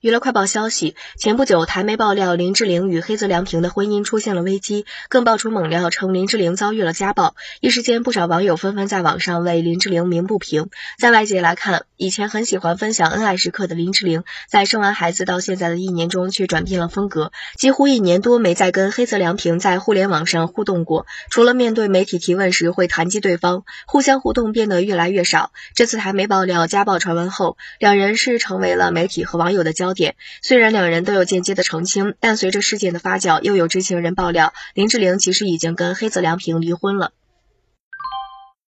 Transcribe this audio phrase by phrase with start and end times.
[0.00, 7.34] 娱乐快报消息：前不久，台媒爆料林志玲与黑泽良平的婚姻出现了危机，更爆出猛料称林志玲遭遇了家暴。
[7.60, 10.68] 一时间，不少网友纷纷在网上为林志玲鸣不平。
[11.00, 21.06] 在外界来看，以前很喜欢分享恩爱时刻的林志玲，在生完孩子到现在的一年中却转变了风格，几乎一年多没再跟黑泽良平在互联网上互动过。
[21.28, 25.50] 除了面对媒体提问时会谈及对方，互相互动变得越来越少。
[25.74, 29.87] 这次台媒爆料家暴传闻后，两人是成为了媒体和网友的焦。
[29.88, 37.12] 焦点虽然两人都有间接的澄清，但随着事件的发酵，又有知情人爆料，林志玲其实已经跟黑泽良平离婚了。